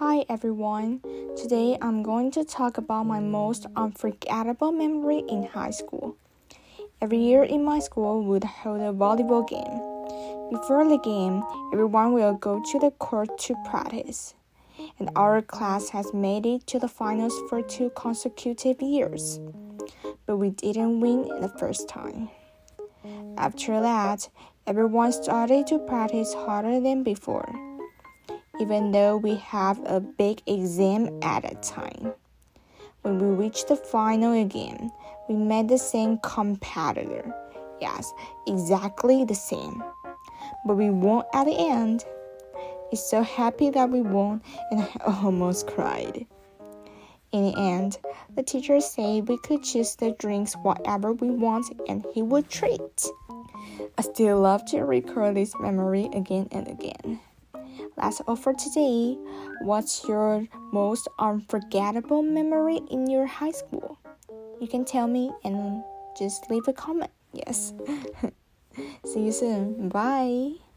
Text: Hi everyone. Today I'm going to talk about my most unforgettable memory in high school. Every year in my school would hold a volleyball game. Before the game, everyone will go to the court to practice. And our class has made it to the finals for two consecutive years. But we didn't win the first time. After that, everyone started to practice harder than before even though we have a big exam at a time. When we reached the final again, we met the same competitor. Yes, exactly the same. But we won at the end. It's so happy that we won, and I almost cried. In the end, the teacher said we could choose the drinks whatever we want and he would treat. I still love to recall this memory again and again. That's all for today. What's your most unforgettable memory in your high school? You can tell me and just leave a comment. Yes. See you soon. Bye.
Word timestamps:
Hi 0.00 0.24
everyone. 0.30 1.00
Today 1.36 1.76
I'm 1.82 2.02
going 2.02 2.30
to 2.30 2.42
talk 2.42 2.78
about 2.78 3.04
my 3.04 3.20
most 3.20 3.66
unforgettable 3.76 4.72
memory 4.72 5.22
in 5.28 5.42
high 5.42 5.72
school. 5.72 6.16
Every 7.02 7.18
year 7.18 7.42
in 7.42 7.62
my 7.64 7.80
school 7.80 8.24
would 8.24 8.42
hold 8.42 8.80
a 8.80 8.94
volleyball 8.94 9.46
game. 9.46 9.76
Before 10.50 10.88
the 10.88 10.96
game, 10.96 11.42
everyone 11.74 12.14
will 12.14 12.32
go 12.32 12.62
to 12.72 12.78
the 12.78 12.92
court 12.92 13.28
to 13.40 13.54
practice. 13.68 14.32
And 14.98 15.10
our 15.16 15.42
class 15.42 15.90
has 15.90 16.14
made 16.14 16.46
it 16.46 16.66
to 16.68 16.78
the 16.78 16.88
finals 16.88 17.38
for 17.50 17.60
two 17.60 17.90
consecutive 17.90 18.80
years. 18.80 19.38
But 20.24 20.38
we 20.38 20.48
didn't 20.48 21.00
win 21.00 21.28
the 21.42 21.52
first 21.58 21.90
time. 21.90 22.30
After 23.36 23.78
that, 23.82 24.30
everyone 24.66 25.12
started 25.12 25.66
to 25.66 25.78
practice 25.78 26.32
harder 26.32 26.80
than 26.80 27.02
before 27.02 27.69
even 28.60 28.92
though 28.92 29.16
we 29.16 29.36
have 29.36 29.80
a 29.86 30.00
big 30.00 30.42
exam 30.46 31.08
at 31.22 31.50
a 31.50 31.54
time. 31.56 32.12
When 33.02 33.18
we 33.18 33.44
reached 33.44 33.68
the 33.68 33.76
final 33.76 34.32
again, 34.32 34.90
we 35.28 35.34
met 35.34 35.68
the 35.68 35.78
same 35.78 36.18
competitor. 36.18 37.34
Yes, 37.80 38.12
exactly 38.46 39.24
the 39.24 39.34
same. 39.34 39.82
But 40.66 40.76
we 40.76 40.90
won 40.90 41.24
at 41.32 41.44
the 41.44 41.56
end. 41.56 42.04
It's 42.92 43.08
so 43.08 43.22
happy 43.22 43.70
that 43.70 43.88
we 43.88 44.02
won, 44.02 44.42
and 44.70 44.82
I 44.82 44.88
almost 45.24 45.66
cried. 45.66 46.26
In 47.32 47.44
the 47.44 47.58
end, 47.58 47.98
the 48.34 48.42
teacher 48.42 48.80
said 48.80 49.28
we 49.28 49.38
could 49.38 49.62
choose 49.62 49.94
the 49.94 50.10
drinks 50.18 50.54
whatever 50.54 51.12
we 51.12 51.30
want 51.30 51.66
and 51.88 52.04
he 52.12 52.22
would 52.22 52.50
treat. 52.50 53.06
I 53.96 54.02
still 54.02 54.40
love 54.40 54.64
to 54.66 54.80
recall 54.80 55.32
this 55.32 55.54
memory 55.60 56.08
again 56.12 56.48
and 56.50 56.66
again. 56.66 57.20
That's 57.96 58.20
all 58.22 58.36
for 58.36 58.54
today. 58.54 59.16
What's 59.62 60.06
your 60.08 60.46
most 60.72 61.08
unforgettable 61.18 62.22
memory 62.22 62.80
in 62.90 63.08
your 63.08 63.26
high 63.26 63.52
school? 63.52 63.98
You 64.60 64.68
can 64.68 64.84
tell 64.84 65.06
me 65.06 65.32
and 65.44 65.82
just 66.18 66.50
leave 66.50 66.68
a 66.68 66.72
comment. 66.72 67.10
Yes. 67.32 67.72
See 69.04 69.24
you 69.24 69.32
soon. 69.32 69.88
Bye. 69.88 70.69